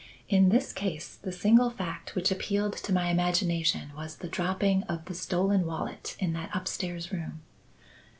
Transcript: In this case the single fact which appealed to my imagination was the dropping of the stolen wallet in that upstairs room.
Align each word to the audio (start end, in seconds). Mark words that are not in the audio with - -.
In 0.27 0.49
this 0.49 0.73
case 0.73 1.13
the 1.21 1.31
single 1.31 1.69
fact 1.69 2.15
which 2.15 2.31
appealed 2.31 2.73
to 2.77 2.91
my 2.91 3.11
imagination 3.11 3.91
was 3.95 4.15
the 4.15 4.27
dropping 4.27 4.81
of 4.85 5.05
the 5.05 5.13
stolen 5.13 5.63
wallet 5.63 6.15
in 6.17 6.33
that 6.33 6.49
upstairs 6.55 7.11
room. 7.11 7.41